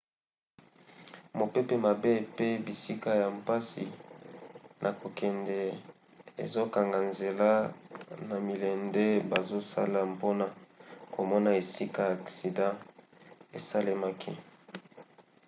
[1.37, 3.83] mopepe mabe pe bisika ya mpasi
[4.83, 5.59] na kokende
[6.43, 7.49] ezokanga nzela
[8.27, 10.45] na milende bazosala mpona
[11.13, 12.67] komona esika aksida
[13.57, 14.33] esalemaki